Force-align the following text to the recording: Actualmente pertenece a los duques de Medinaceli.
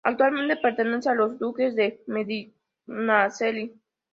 Actualmente 0.03 0.55
pertenece 0.59 1.09
a 1.09 1.13
los 1.13 1.37
duques 1.37 1.75
de 1.75 2.01
Medinaceli. 2.07 3.79